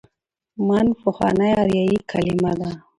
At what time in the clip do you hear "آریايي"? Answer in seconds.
1.61-1.97